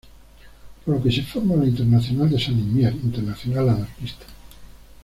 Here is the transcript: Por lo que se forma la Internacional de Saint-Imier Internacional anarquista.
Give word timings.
Por 0.83 0.95
lo 0.95 1.03
que 1.03 1.11
se 1.11 1.21
forma 1.21 1.55
la 1.55 1.67
Internacional 1.67 2.27
de 2.27 2.39
Saint-Imier 2.39 2.91
Internacional 2.95 3.69
anarquista. 3.69 4.25